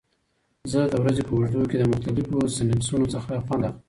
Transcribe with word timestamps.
زه 0.71 0.79
د 0.91 0.93
ورځې 1.01 1.21
په 1.27 1.31
اوږدو 1.35 1.63
کې 1.69 1.75
له 1.81 1.85
مختلفو 1.93 2.37
سنکسونو 2.57 3.05
څخه 3.13 3.43
خوند 3.45 3.63
اخلم. 3.69 3.73